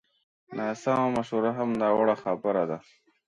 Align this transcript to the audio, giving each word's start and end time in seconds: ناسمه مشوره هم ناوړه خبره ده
ناسمه 0.57 1.05
مشوره 1.15 1.51
هم 1.57 1.69
ناوړه 1.81 2.15
خبره 2.23 2.63
ده 2.69 2.77